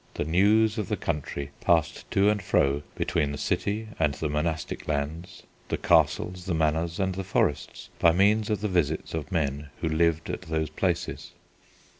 The 0.15 0.25
news 0.25 0.79
of 0.79 0.87
the 0.89 0.97
country 0.97 1.51
passed 1.61 2.09
to 2.09 2.27
and 2.27 2.41
fro 2.41 2.81
between 2.95 3.31
the 3.31 3.37
city 3.37 3.89
and 3.99 4.15
the 4.15 4.29
monastic 4.29 4.87
lands, 4.87 5.43
the 5.69 5.77
castles, 5.77 6.47
the 6.47 6.55
manors, 6.55 6.99
and 6.99 7.13
the 7.13 7.23
forests 7.23 7.89
by 7.99 8.11
means 8.11 8.49
of 8.49 8.61
the 8.61 8.67
visits 8.67 9.13
of 9.13 9.31
men 9.31 9.69
who 9.81 9.87
lived 9.87 10.31
at 10.31 10.41
those 10.41 10.71
places. 10.71 11.33